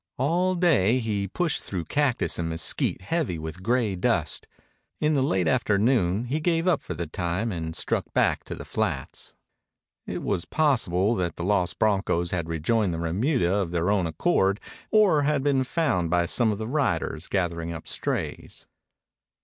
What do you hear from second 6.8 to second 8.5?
for the time and struck back